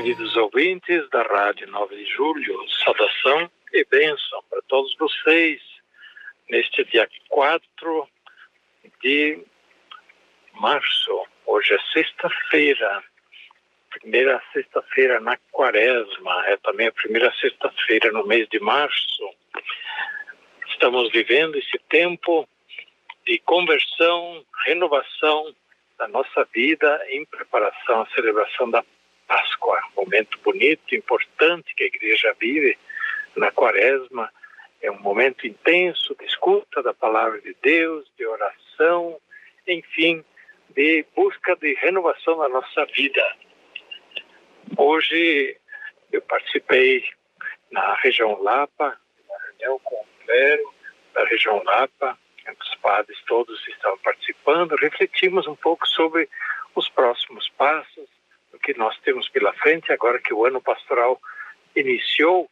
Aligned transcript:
Queridos 0.00 0.34
ouvintes 0.34 1.10
da 1.10 1.20
Rádio 1.24 1.66
9 1.68 1.94
de 1.94 2.06
Julho, 2.06 2.66
saudação 2.82 3.50
e 3.70 3.84
bênção 3.84 4.42
para 4.48 4.62
todos 4.62 4.96
vocês 4.96 5.60
neste 6.48 6.82
dia 6.84 7.06
4 7.28 8.08
de 9.02 9.38
março. 10.54 11.26
Hoje 11.44 11.74
é 11.74 11.78
sexta-feira, 11.92 13.04
primeira 13.90 14.42
sexta-feira 14.54 15.20
na 15.20 15.36
quaresma, 15.52 16.46
é 16.46 16.56
também 16.56 16.86
a 16.86 16.92
primeira 16.92 17.30
sexta-feira 17.34 18.10
no 18.10 18.26
mês 18.26 18.48
de 18.48 18.58
março. 18.58 19.34
Estamos 20.66 21.12
vivendo 21.12 21.56
esse 21.56 21.78
tempo 21.90 22.48
de 23.26 23.38
conversão, 23.40 24.46
renovação 24.64 25.54
da 25.98 26.08
nossa 26.08 26.42
vida 26.54 27.04
em 27.10 27.22
preparação 27.26 28.00
à 28.00 28.06
celebração 28.14 28.70
da 28.70 28.82
Páscoa. 29.30 29.80
Um 29.96 30.04
momento 30.04 30.40
bonito, 30.42 30.92
importante 30.92 31.72
que 31.76 31.84
a 31.84 31.86
igreja 31.86 32.34
vive 32.40 32.76
na 33.36 33.52
quaresma. 33.52 34.28
É 34.82 34.90
um 34.90 34.98
momento 34.98 35.46
intenso 35.46 36.16
de 36.18 36.24
escuta 36.24 36.82
da 36.82 36.92
palavra 36.92 37.40
de 37.40 37.54
Deus, 37.62 38.10
de 38.18 38.26
oração, 38.26 39.20
enfim, 39.68 40.24
de 40.70 41.06
busca 41.14 41.54
de 41.54 41.74
renovação 41.74 42.38
da 42.38 42.48
nossa 42.48 42.84
vida. 42.86 43.36
Hoje 44.76 45.56
eu 46.10 46.22
participei 46.22 47.04
na 47.70 47.94
região 48.02 48.42
Lapa, 48.42 48.98
uma 49.28 49.38
reunião 49.46 49.78
com 49.84 49.94
o 49.94 50.24
clero 50.24 50.74
da 51.14 51.24
região 51.26 51.62
Lapa, 51.62 52.18
os 52.60 52.74
padres 52.82 53.16
todos 53.28 53.62
estavam 53.68 53.98
participando, 53.98 54.74
refletimos 54.74 55.46
um 55.46 55.54
pouco 55.54 55.86
sobre 55.86 56.28
os 56.74 56.88
próximos 56.88 57.48
passos, 57.50 58.08
que 58.58 58.76
nós 58.76 58.98
temos 59.00 59.28
pela 59.28 59.52
frente, 59.54 59.92
agora 59.92 60.18
que 60.18 60.34
o 60.34 60.44
ano 60.44 60.60
pastoral 60.60 61.20
iniciou, 61.74 62.48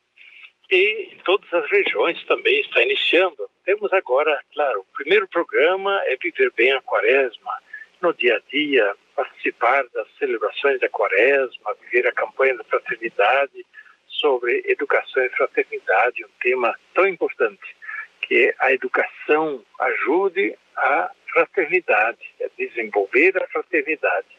e 0.70 1.10
em 1.12 1.18
todas 1.24 1.52
as 1.52 1.70
regiões 1.70 2.22
também 2.26 2.60
está 2.60 2.82
iniciando. 2.82 3.48
Temos 3.64 3.92
agora, 3.92 4.38
claro, 4.52 4.80
o 4.80 4.96
primeiro 4.96 5.26
programa 5.28 6.00
é 6.04 6.16
viver 6.16 6.52
bem 6.56 6.72
a 6.72 6.82
quaresma, 6.82 7.52
no 8.00 8.14
dia 8.14 8.36
a 8.36 8.50
dia, 8.50 8.94
participar 9.16 9.84
das 9.92 10.06
celebrações 10.18 10.78
da 10.80 10.88
quaresma, 10.88 11.74
viver 11.82 12.06
a 12.06 12.12
campanha 12.12 12.56
da 12.56 12.64
fraternidade 12.64 13.66
sobre 14.06 14.62
educação 14.66 15.24
e 15.24 15.30
fraternidade, 15.30 16.24
um 16.24 16.28
tema 16.40 16.74
tão 16.94 17.06
importante, 17.08 17.76
que 18.22 18.54
a 18.58 18.72
educação 18.72 19.64
ajude 19.80 20.56
a 20.76 21.10
fraternidade, 21.32 22.18
a 22.42 22.48
desenvolver 22.56 23.36
a 23.42 23.46
fraternidade. 23.48 24.37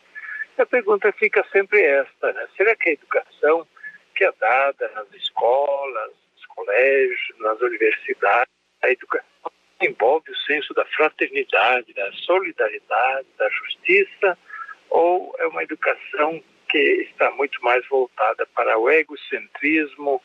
A 0.59 0.65
pergunta 0.65 1.09
fica 1.13 1.41
sempre 1.53 1.81
esta, 1.81 2.33
né? 2.33 2.45
Será 2.57 2.75
que 2.75 2.89
a 2.89 2.93
educação 2.93 3.65
que 4.13 4.25
é 4.25 4.31
dada 4.37 4.91
nas 4.93 5.09
escolas, 5.13 6.11
nos 6.35 6.45
colégios, 6.47 7.39
nas 7.39 7.61
universidades, 7.61 8.51
a 8.83 8.89
educação 8.89 9.51
envolve 9.81 10.29
o 10.29 10.37
senso 10.39 10.73
da 10.73 10.83
fraternidade, 10.83 11.93
da 11.93 12.11
solidariedade, 12.11 13.27
da 13.37 13.49
justiça, 13.49 14.37
ou 14.89 15.33
é 15.39 15.47
uma 15.47 15.63
educação 15.63 16.43
que 16.67 17.07
está 17.09 17.31
muito 17.31 17.63
mais 17.63 17.87
voltada 17.87 18.45
para 18.47 18.77
o 18.77 18.89
egocentrismo, 18.89 20.21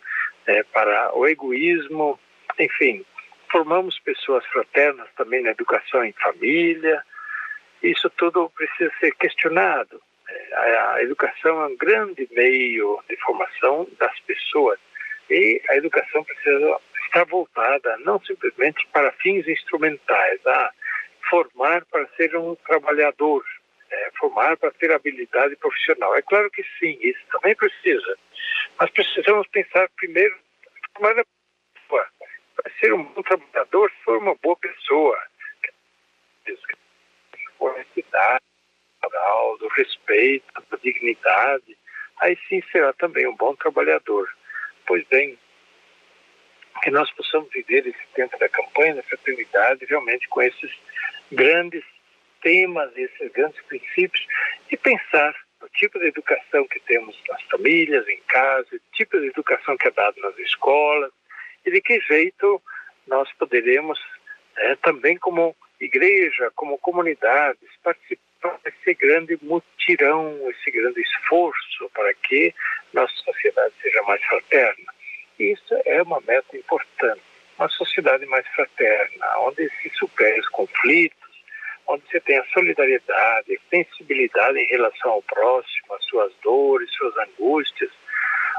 é, 0.47 0.65
para 0.65 1.15
o 1.17 1.28
egoísmo, 1.28 2.19
enfim, 2.59 3.06
formamos 3.53 4.00
pessoas 4.00 4.44
fraternas 4.47 5.09
também 5.17 5.44
na 5.44 5.50
educação 5.50 6.05
em 6.05 6.12
família. 6.12 7.00
Isso 7.81 8.11
tudo 8.11 8.50
precisa 8.50 8.93
ser 8.99 9.15
questionado. 9.15 10.03
A 10.55 11.03
educação 11.03 11.63
é 11.63 11.67
um 11.67 11.77
grande 11.77 12.29
meio 12.33 13.01
de 13.09 13.17
formação 13.19 13.89
das 13.99 14.19
pessoas 14.21 14.79
e 15.31 15.61
a 15.71 15.77
educação 15.77 16.23
precisa 16.25 16.81
estar 17.07 17.25
voltada 17.25 17.97
não 17.99 18.21
simplesmente 18.21 18.87
para 18.93 19.13
fins 19.13 19.47
instrumentais, 19.49 20.47
a 20.47 20.71
formar 21.29 21.85
para 21.87 22.07
ser 22.17 22.37
um 22.37 22.55
trabalhador, 22.57 23.45
é, 23.91 24.11
formar 24.19 24.57
para 24.57 24.71
ter 24.73 24.93
habilidade 24.93 25.57
profissional. 25.57 26.15
É 26.15 26.23
claro 26.23 26.51
que 26.51 26.63
sim, 26.79 26.99
isso 27.01 27.21
também 27.33 27.55
precisa, 27.57 28.19
mas 28.79 28.91
precisamos 28.91 29.47
pensar 29.49 29.89
primeiro 29.97 30.37
formar 30.95 31.19
a 31.19 31.25
pessoa. 31.75 32.07
Para 32.57 32.73
ser 32.79 32.93
um 32.93 33.03
bom 33.03 33.23
trabalhador, 33.23 33.91
for 34.05 34.19
uma 34.19 34.35
boa 34.37 34.57
pessoa, 34.57 35.19
honestidade, 37.59 38.45
moral, 39.05 39.59
do 39.59 39.69
respeito, 39.69 40.45
da 40.71 40.77
dignidade, 40.83 41.77
aí 42.21 42.39
sim 42.49 42.63
será 42.73 42.93
também 42.95 43.27
um 43.27 43.37
bom 43.37 43.55
trabalhador. 43.55 44.29
Pois 44.87 45.07
bem, 45.09 45.39
que 46.83 46.91
nós 46.91 47.11
possamos 47.13 47.49
viver 47.51 47.87
esse 47.87 48.07
tempo 48.15 48.39
da 48.39 48.49
campanha 48.49 48.97
da 48.97 49.03
fraternidade 49.03 49.85
realmente 49.87 50.29
com 50.29 50.43
esses 50.43 50.71
grandes 51.33 51.85
temas, 52.43 52.91
esses 52.97 53.33
grandes 53.33 53.61
princípios 53.63 54.27
e 54.71 54.77
pensar 54.77 55.35
no 55.61 55.69
tipo 55.71 55.99
de 55.99 56.07
educação 56.09 56.67
que 56.69 56.81
temos 56.81 57.19
nas 57.29 57.43
famílias, 57.45 58.07
em 58.09 58.21
casa, 58.29 58.69
o 58.73 58.97
tipo 58.97 59.19
de 59.19 59.29
educação 59.29 59.77
que 59.77 59.89
é 59.89 59.91
dado 59.91 60.21
nas 60.21 60.37
escolas 60.39 61.11
e 61.65 61.71
de 61.71 61.81
que 61.81 62.01
jeito 62.01 62.63
nós 63.07 63.31
poderemos 63.39 63.99
é, 64.57 64.77
também 64.77 65.17
como 65.17 65.57
igreja, 65.81 66.51
como 66.55 66.79
comunidades, 66.79 67.69
participar 67.83 68.24
esse 68.65 68.94
grande 68.94 69.38
mutirão, 69.43 70.38
esse 70.50 70.71
grande 70.71 71.00
esforço 71.00 71.91
para 71.94 72.12
que 72.15 72.55
nossa 72.93 73.15
sociedade 73.16 73.75
seja 73.82 74.03
mais 74.03 74.22
fraterna. 74.25 74.93
Isso 75.38 75.75
é 75.84 76.03
uma 76.03 76.21
meta 76.27 76.56
importante. 76.56 77.22
Uma 77.59 77.69
sociedade 77.69 78.27
mais 78.27 78.47
fraterna, 78.49 79.38
onde 79.38 79.69
se 79.81 79.91
supere 79.91 80.41
os 80.41 80.49
conflitos, 80.49 81.19
onde 81.87 82.03
você 82.10 82.21
tem 82.21 82.38
a 82.38 82.44
solidariedade, 82.47 83.60
sensibilidade 83.71 84.59
em 84.59 84.66
relação 84.66 85.12
ao 85.12 85.22
próximo, 85.22 85.94
as 85.94 86.05
suas 86.05 86.32
dores, 86.43 86.91
suas 86.93 87.16
angústias, 87.19 87.91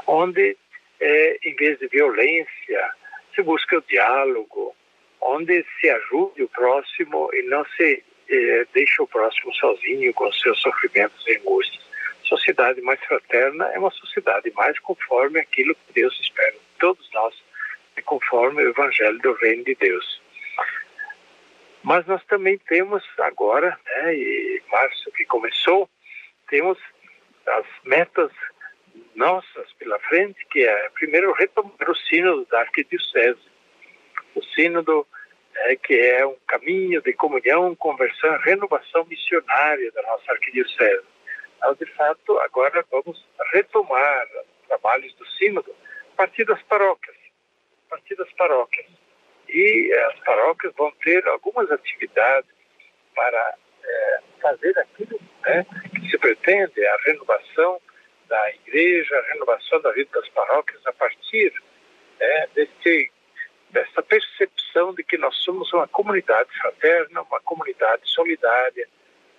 onde, 0.06 0.56
é, 1.00 1.38
em 1.42 1.54
vez 1.56 1.78
de 1.78 1.88
violência, 1.88 2.90
se 3.34 3.42
busca 3.42 3.78
o 3.78 3.82
diálogo, 3.82 4.74
onde 5.20 5.64
se 5.78 5.90
ajude 5.90 6.42
o 6.42 6.48
próximo 6.48 7.28
e 7.34 7.42
não 7.42 7.64
se 7.76 8.02
eh, 8.28 8.66
deixa 8.72 9.02
o 9.02 9.06
próximo 9.06 9.52
sozinho 9.54 10.12
com 10.14 10.30
seus 10.32 10.60
sofrimentos 10.60 11.24
e 11.26 11.36
angústias. 11.36 11.84
Sociedade 12.24 12.80
mais 12.82 13.00
fraterna 13.04 13.66
é 13.72 13.78
uma 13.78 13.90
sociedade 13.90 14.50
mais 14.52 14.78
conforme 14.80 15.38
aquilo 15.40 15.74
que 15.74 15.92
Deus 15.92 16.18
espera 16.20 16.52
de 16.52 16.78
todos 16.78 17.08
nós, 17.12 17.34
é 17.96 18.02
conforme 18.02 18.64
o 18.64 18.70
Evangelho 18.70 19.18
do 19.18 19.32
Reino 19.34 19.64
de 19.64 19.74
Deus. 19.76 20.20
Mas 21.82 22.04
nós 22.06 22.24
também 22.24 22.58
temos 22.58 23.04
agora, 23.20 23.78
né, 23.86 24.14
e 24.14 24.62
março 24.72 25.10
que 25.12 25.24
começou, 25.24 25.88
temos 26.48 26.78
as 27.46 27.66
metas 27.84 28.32
nossas 29.14 29.72
pela 29.74 29.98
frente, 30.00 30.44
que 30.50 30.64
é 30.64 30.88
primeiro 30.90 31.32
retomar 31.32 31.88
o 31.88 31.94
sínodo 31.94 32.44
da 32.50 32.60
arquidiocese, 32.60 33.40
o 34.34 34.42
sínodo 34.42 35.06
é, 35.64 35.76
que 35.76 35.94
é 35.94 36.26
um 36.26 36.36
caminho 36.46 37.00
de 37.02 37.12
comunhão, 37.12 37.74
conversão, 37.74 38.36
renovação 38.38 39.04
missionária 39.06 39.90
da 39.92 40.02
nossa 40.02 40.32
arquidiocese. 40.32 41.04
Então, 41.56 41.74
de 41.74 41.86
fato, 41.86 42.38
agora 42.40 42.84
vamos 42.90 43.24
retomar 43.52 44.26
os 44.62 44.68
trabalhos 44.68 45.12
do 45.14 45.26
sínodo 45.26 45.74
a 46.12 46.16
partir 46.16 46.44
das 46.44 46.62
paróquias, 46.62 47.16
a 47.86 47.90
partir 47.90 48.14
das 48.16 48.30
paróquias. 48.32 48.86
E 49.48 49.92
as 50.10 50.18
paróquias 50.20 50.72
vão 50.76 50.90
ter 51.02 51.26
algumas 51.28 51.70
atividades 51.70 52.50
para 53.14 53.54
é, 53.84 54.20
fazer 54.42 54.78
aquilo 54.78 55.18
né, 55.44 55.64
que 55.94 56.10
se 56.10 56.18
pretende, 56.18 56.86
a 56.86 56.96
renovação 57.06 57.80
da 58.28 58.50
igreja, 58.50 59.16
a 59.16 59.32
renovação 59.32 59.80
da 59.80 59.92
vida 59.92 60.10
das 60.12 60.28
paróquias 60.30 60.84
a 60.86 60.92
partir 60.92 61.52
é, 62.20 62.48
desse 62.54 63.10
dessa 63.70 64.02
percepção 64.02 64.55
de 64.94 65.02
que 65.02 65.16
nós 65.16 65.34
somos 65.36 65.72
uma 65.72 65.88
comunidade 65.88 66.48
fraterna, 66.58 67.22
uma 67.22 67.40
comunidade 67.40 68.02
solidária, 68.04 68.88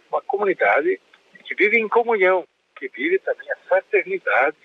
uma 0.09 0.21
comunidade 0.21 0.99
que 1.45 1.55
vive 1.55 1.77
em 1.77 1.87
comunhão, 1.87 2.45
que 2.75 2.87
vive 2.89 3.19
também 3.19 3.49
a 3.51 3.57
fraternidade 3.67 4.57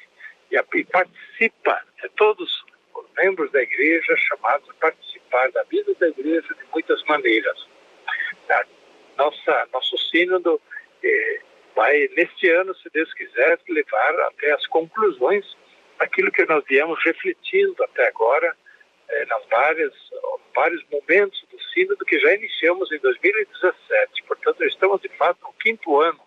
e 0.51 0.85
participa, 0.85 1.83
é, 2.03 2.09
todos 2.17 2.65
os 2.95 3.07
membros 3.17 3.51
da 3.53 3.63
igreja 3.63 4.17
chamados 4.17 4.69
a 4.71 4.75
participar 4.75 5.51
da 5.53 5.63
vida 5.65 5.95
da 5.99 6.09
igreja 6.09 6.55
de 6.55 6.65
muitas 6.73 7.03
maneiras. 7.05 7.69
Tá? 8.47 8.65
Nossa, 9.17 9.69
nosso 9.73 9.97
sínodo 10.11 10.61
eh, 11.03 11.41
vai, 11.75 12.09
neste 12.17 12.49
ano, 12.51 12.75
se 12.77 12.89
Deus 12.91 13.13
quiser, 13.15 13.59
levar 13.69 14.21
até 14.21 14.53
as 14.53 14.67
conclusões 14.67 15.45
aquilo 15.99 16.33
que 16.33 16.45
nós 16.47 16.65
viemos 16.67 16.99
refletindo 17.05 17.83
até 17.85 18.09
agora, 18.09 18.55
eh, 19.12 19.26
nas 19.26 19.44
várias, 19.49 19.93
vários 20.55 20.82
momentos 20.91 21.44
do 21.50 21.61
sínodo 21.75 22.05
que 22.05 22.19
já 22.19 22.35
iniciamos 22.35 22.91
em 22.91 22.99
2017. 22.99 24.23
Portanto, 24.25 24.64
estamos, 24.64 25.00
de 25.00 25.09
fato, 25.11 25.38
no 25.43 25.53
quinto 25.55 26.00
ano 26.00 26.20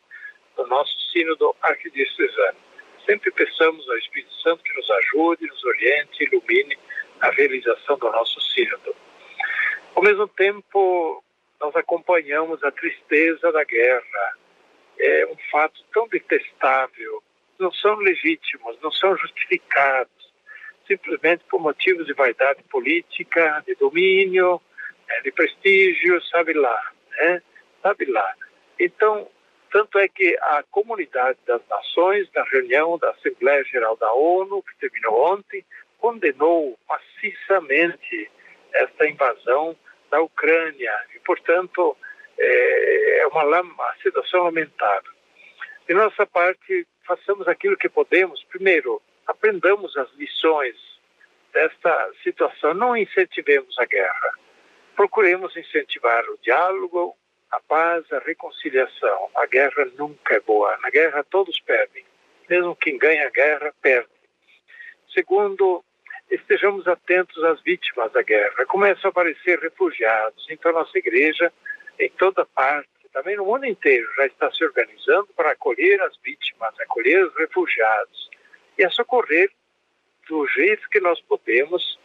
do 0.55 0.67
nosso 0.67 0.93
sínodo 1.11 1.55
arquidiocesano. 1.61 2.57
Sempre 3.05 3.31
peçamos 3.31 3.87
ao 3.89 3.97
Espírito 3.97 4.33
Santo 4.35 4.63
que 4.63 4.73
nos 4.75 4.89
ajude, 4.89 5.47
nos 5.47 5.63
oriente, 5.63 6.23
ilumine 6.23 6.77
a 7.21 7.29
realização 7.31 7.97
do 7.97 8.11
nosso 8.11 8.39
sínodo. 8.41 8.95
Ao 9.95 10.03
mesmo 10.03 10.27
tempo, 10.27 11.23
nós 11.59 11.75
acompanhamos 11.75 12.63
a 12.63 12.71
tristeza 12.71 13.51
da 13.51 13.63
guerra. 13.63 14.37
É 14.99 15.25
um 15.27 15.37
fato 15.51 15.83
tão 15.93 16.07
detestável. 16.07 17.23
Não 17.59 17.71
são 17.71 17.95
legítimos, 17.95 18.77
não 18.81 18.91
são 18.91 19.15
justificados, 19.17 20.24
simplesmente 20.87 21.43
por 21.49 21.59
motivos 21.59 22.05
de 22.05 22.13
vaidade 22.13 22.63
política, 22.63 23.63
de 23.65 23.75
domínio, 23.75 24.61
né, 25.07 25.21
de 25.21 25.31
prestígio, 25.31 26.21
sabe 26.25 26.53
lá, 26.53 26.91
né? 27.17 27.41
Sabe 27.81 28.05
lá. 28.05 28.33
Então, 28.79 29.27
tanto 29.71 29.99
é 29.99 30.07
que 30.07 30.37
a 30.41 30.63
comunidade 30.71 31.37
das 31.45 31.61
nações, 31.69 32.29
na 32.33 32.43
reunião 32.43 32.97
da 32.97 33.11
Assembleia 33.11 33.63
Geral 33.65 33.95
da 33.97 34.11
ONU, 34.13 34.63
que 34.63 34.77
terminou 34.79 35.33
ontem, 35.33 35.65
condenou 35.99 36.77
maciçamente 36.87 38.31
esta 38.73 39.07
invasão 39.07 39.75
da 40.09 40.21
Ucrânia. 40.21 40.93
E, 41.15 41.19
portanto, 41.19 41.95
é, 42.37 43.19
é 43.21 43.27
uma, 43.27 43.43
uma 43.43 43.93
situação 44.01 44.43
lamentável. 44.43 45.11
De 45.87 45.93
nossa 45.93 46.25
parte, 46.25 46.87
façamos 47.05 47.47
aquilo 47.47 47.77
que 47.77 47.89
podemos. 47.89 48.43
Primeiro, 48.45 49.01
aprendamos 49.27 49.95
as 49.97 50.11
lições 50.13 50.75
desta 51.53 52.11
situação. 52.23 52.73
Não 52.73 52.95
incentivemos 52.95 53.77
a 53.79 53.85
guerra. 53.85 54.33
Procuremos 54.95 55.55
incentivar 55.55 56.23
o 56.29 56.37
diálogo, 56.41 57.15
a 57.51 57.59
paz, 57.61 58.11
a 58.11 58.19
reconciliação. 58.19 59.29
A 59.35 59.45
guerra 59.45 59.85
nunca 59.97 60.35
é 60.35 60.39
boa. 60.39 60.77
Na 60.81 60.89
guerra 60.89 61.23
todos 61.23 61.59
perdem. 61.61 62.05
Mesmo 62.49 62.75
quem 62.75 62.97
ganha 62.97 63.27
a 63.27 63.31
guerra 63.31 63.73
perde. 63.81 64.09
Segundo, 65.13 65.83
estejamos 66.29 66.87
atentos 66.87 67.41
às 67.43 67.61
vítimas 67.61 68.11
da 68.11 68.21
guerra. 68.21 68.65
Começam 68.67 69.07
a 69.07 69.09
aparecer 69.09 69.59
refugiados. 69.59 70.45
Então, 70.49 70.71
nossa 70.71 70.97
igreja, 70.97 71.51
em 71.99 72.09
toda 72.09 72.45
parte, 72.45 72.89
também 73.13 73.37
no 73.37 73.45
mundo 73.45 73.65
inteiro, 73.65 74.07
já 74.17 74.25
está 74.25 74.51
se 74.51 74.63
organizando 74.65 75.27
para 75.37 75.51
acolher 75.51 76.01
as 76.01 76.17
vítimas, 76.17 76.77
acolher 76.81 77.25
os 77.25 77.33
refugiados 77.37 78.29
e 78.77 78.83
a 78.83 78.89
socorrer 78.89 79.51
do 80.27 80.47
jeito 80.47 80.89
que 80.89 80.99
nós 80.99 81.21
podemos 81.21 81.97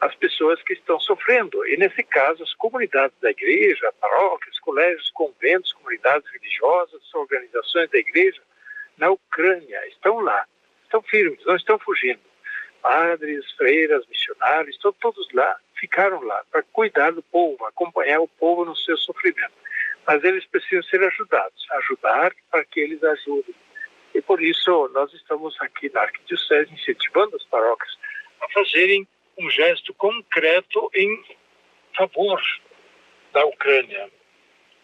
as 0.00 0.14
pessoas 0.16 0.62
que 0.62 0.74
estão 0.74 1.00
sofrendo. 1.00 1.66
E, 1.66 1.76
nesse 1.76 2.02
caso, 2.02 2.42
as 2.42 2.52
comunidades 2.54 3.16
da 3.20 3.30
igreja, 3.30 3.92
paróquias, 4.00 4.58
colégios, 4.60 5.10
conventos, 5.10 5.72
comunidades 5.72 6.30
religiosas, 6.30 7.14
organizações 7.14 7.90
da 7.90 7.98
igreja 7.98 8.42
na 8.98 9.10
Ucrânia 9.10 9.86
estão 9.88 10.20
lá, 10.20 10.46
estão 10.84 11.02
firmes, 11.02 11.44
não 11.46 11.56
estão 11.56 11.78
fugindo. 11.78 12.20
Padres, 12.82 13.50
freiras, 13.52 14.06
missionários, 14.08 14.76
estão 14.76 14.92
todos 14.92 15.26
lá, 15.32 15.56
ficaram 15.76 16.20
lá 16.22 16.44
para 16.50 16.62
cuidar 16.64 17.12
do 17.12 17.22
povo, 17.22 17.64
acompanhar 17.64 18.20
o 18.20 18.28
povo 18.28 18.64
no 18.64 18.76
seu 18.76 18.96
sofrimento. 18.98 19.54
Mas 20.06 20.22
eles 20.22 20.44
precisam 20.46 20.82
ser 20.82 21.02
ajudados, 21.02 21.66
ajudar 21.72 22.32
para 22.50 22.64
que 22.66 22.80
eles 22.80 23.02
ajudem. 23.02 23.54
E 24.14 24.22
por 24.22 24.40
isso 24.42 24.88
nós 24.94 25.12
estamos 25.12 25.60
aqui 25.60 25.90
na 25.92 26.02
Arquidiocese 26.02 26.72
incentivando 26.72 27.36
as 27.36 27.44
paróquias 27.46 27.98
a 28.40 28.48
fazerem 28.50 29.06
um 29.38 29.50
gesto 29.50 29.92
concreto 29.94 30.90
em 30.94 31.24
favor 31.96 32.40
da 33.32 33.44
Ucrânia 33.44 34.08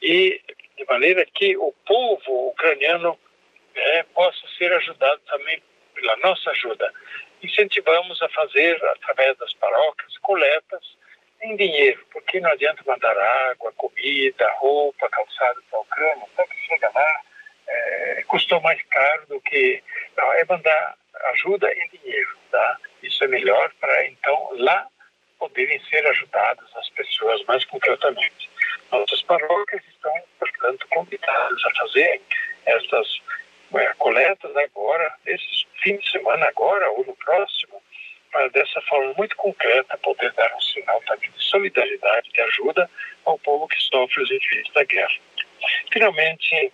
e 0.03 0.41
de 0.77 0.85
maneira 0.89 1.25
que 1.27 1.57
o 1.57 1.73
povo 1.87 2.49
ucraniano 2.49 3.19
é, 3.75 4.03
possa 4.03 4.47
ser 4.59 4.73
ajudado 4.73 5.21
também 5.27 5.63
pela 5.95 6.17
nossa 6.17 6.51
ajuda. 6.51 6.93
Incentivamos 7.43 8.21
a 8.23 8.29
fazer, 8.31 8.83
através 8.85 9.37
das 9.39 9.55
paróquias, 9.55 10.19
coletas 10.19 10.97
em 11.43 11.57
dinheiro, 11.57 12.05
porque 12.13 12.41
não 12.41 12.51
adianta 12.51 12.83
mandar 12.87 13.17
água, 13.51 13.73
comida, 13.77 14.51
roupa, 14.59 15.09
calçado 15.09 15.63
para 15.71 15.79
a 15.79 15.83
Ucrânia, 15.83 16.27
até 16.35 16.47
que 16.47 16.67
chega 16.67 16.91
lá, 16.95 17.23
é, 17.71 18.25
custou 18.27 18.61
mais 18.61 18.81
caro 18.91 19.27
do 19.29 19.41
que. 19.41 19.83
Não, 20.17 20.33
é 20.35 20.45
mandar 20.45 20.97
ajuda 21.33 21.73
em 21.73 21.89
dinheiro, 21.99 22.37
tá? 22.51 22.79
Isso 23.03 23.23
é 23.25 23.29
melhor 23.29 23.71
para 23.81 24.07
então 24.07 24.51
lá 24.59 24.87
poderem 25.39 25.81
ser 25.87 26.07
ajudadas 26.07 26.69
as 26.77 26.89
pessoas 26.91 27.43
mais 27.45 27.65
concretamente. 27.65 28.51
Nossas 28.93 29.23
paróquias 29.23 29.83
estão, 29.89 30.13
portanto, 30.39 30.87
convidadas 30.91 31.65
a 31.65 31.75
fazer 31.77 32.21
essas 32.67 33.23
é, 33.75 33.95
coletas 33.99 34.55
agora, 34.57 35.15
nesse 35.25 35.67
fim 35.83 35.97
de 35.97 36.11
semana 36.11 36.47
agora 36.47 36.91
ou 36.91 37.05
no 37.05 37.17
próximo, 37.17 37.83
para 38.31 38.49
dessa 38.49 38.81
forma 38.83 39.15
muito 39.17 39.35
concreta 39.37 39.97
poder 39.99 40.33
dar 40.33 40.55
um 40.55 40.61
sinal 40.61 41.03
também 41.07 41.31
de 41.31 41.43
solidariedade, 41.43 42.31
de 42.33 42.43
ajuda 42.43 42.89
ao 43.25 43.39
povo 43.39 43.67
que 43.67 43.81
sofre 43.83 44.23
os 44.23 44.31
efeitos 44.31 44.73
da 44.73 44.85
guerra. 44.85 45.19
Finalmente, 45.93 46.73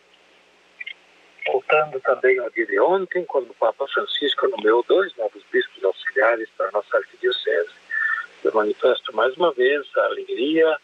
voltando 1.46 2.00
também 2.00 2.38
ao 2.38 2.50
dia 2.50 2.66
de 2.66 2.81
ontem, 2.81 3.25
quando 3.25 3.50
o 3.50 3.54
Papa 3.54 3.87
Francisco 3.88 4.48
nomeou 4.48 4.84
dois 4.88 5.14
novos 5.16 5.43
bispos 5.52 5.82
auxiliares 5.84 6.48
para 6.56 6.69
a 6.69 6.72
nossa 6.72 6.96
arquidiocese. 6.96 7.70
Eu 8.44 8.52
manifesto 8.52 9.14
mais 9.14 9.37
uma 9.37 9.52
vez 9.52 9.87
a 9.96 10.04
alegria, 10.06 10.76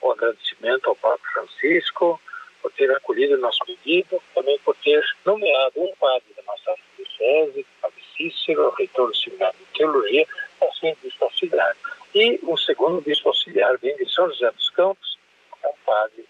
o 0.00 0.12
agradecimento 0.12 0.88
ao 0.88 0.96
Papa 0.96 1.22
Francisco 1.32 2.20
por 2.62 2.70
ter 2.72 2.90
acolhido 2.90 3.34
o 3.34 3.38
nosso 3.38 3.58
pedido, 3.64 4.22
também 4.34 4.58
por 4.58 4.76
ter 4.76 5.02
nomeado 5.24 5.80
um 5.80 5.94
padre 5.96 6.26
da 6.36 6.42
nossa 6.42 6.70
arquidiocese, 6.70 7.66
Padre 7.80 8.02
Cícero, 8.16 8.70
reitor 8.76 9.08
do 9.08 9.16
Seminário 9.16 9.58
de 9.58 9.78
Teologia, 9.78 10.26
para 10.58 10.72
ser 10.72 10.96
bispo 11.02 11.24
auxiliar. 11.24 11.76
E 12.14 12.38
um 12.42 12.56
segundo 12.56 13.00
bispo 13.00 13.28
auxiliar 13.28 13.78
vem 13.78 13.96
de 13.96 14.12
São 14.12 14.28
José 14.28 14.50
dos 14.50 14.68
Campos, 14.70 15.18
é 15.62 15.68
um 15.68 15.74
padre 15.86 16.26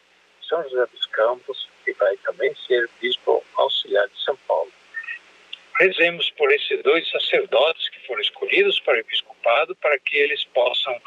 São 0.49 0.63
José 0.65 0.87
dos 0.87 1.07
Campos, 1.07 1.69
que 1.85 1.93
vai 1.95 2.17
também 2.19 2.55
ser 2.67 2.89
bispo 3.01 3.40
auxiliar 3.63 4.07
de 4.09 4.23
São 4.23 4.37
Paulo. 4.49 4.71
Rezemos 5.79 6.31
por 6.33 6.53
esses 6.53 6.83
dois 6.83 7.09
sacerdotes 7.11 7.89
que 7.89 8.07
foram 8.07 8.21
escolhidos 8.21 8.79
para 8.81 8.97
o 8.97 9.01
episcopado, 9.01 9.75
para 9.77 9.99
que 9.99 10.17
eles 10.17 10.45
possam, 10.53 11.01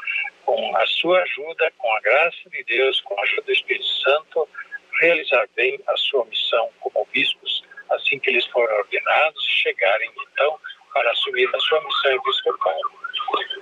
com 0.44 0.76
a 0.76 0.86
sua 0.86 1.22
ajuda, 1.22 1.72
com 1.78 1.94
a 1.94 2.00
graça 2.00 2.50
de 2.50 2.64
Deus, 2.64 3.00
com 3.02 3.18
a 3.18 3.22
ajuda 3.22 3.42
do 3.42 3.52
Espírito 3.52 3.86
Santo, 3.86 4.48
realizar 5.00 5.48
bem 5.54 5.78
a 5.86 5.96
sua 5.96 6.24
missão 6.24 6.70
como 6.80 7.06
bispos, 7.12 7.62
assim 7.90 8.18
que 8.18 8.30
eles 8.30 8.46
forem 8.46 8.74
ordenados 8.76 9.44
e 9.46 9.62
chegarem, 9.62 10.10
então, 10.32 10.58
para 10.92 11.10
assumir 11.10 11.48
a 11.54 11.60
sua 11.60 11.84
missão 11.84 12.12
episcopal. 12.12 12.80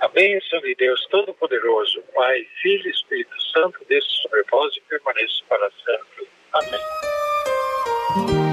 A 0.01 0.07
bênção 0.07 0.59
de 0.61 0.75
Deus 0.75 1.05
Todo-Poderoso, 1.11 2.01
Pai, 2.15 2.47
Filho 2.61 2.87
e 2.87 2.91
Espírito 2.91 3.41
Santo, 3.51 3.85
desça 3.87 4.09
sobre 4.23 4.41
e 4.41 4.81
permaneça 4.81 5.43
para 5.47 5.69
sempre. 5.71 6.27
Amém. 6.53 8.52